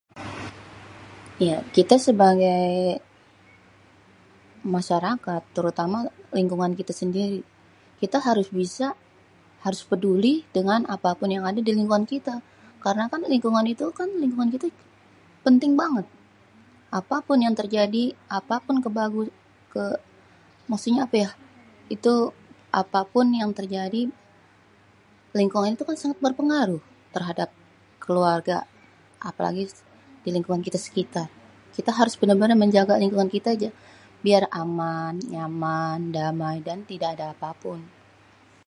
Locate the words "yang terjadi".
17.45-18.03, 23.41-24.01